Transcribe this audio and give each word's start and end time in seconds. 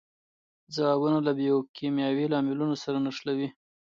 ځوابونه 0.75 1.19
له 1.27 1.31
بیوکیمیاوي 1.39 2.25
لاملونو 2.33 2.75
سره 2.83 2.97
نښلوي. 3.05 3.49